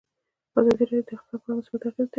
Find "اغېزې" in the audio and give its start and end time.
1.81-1.93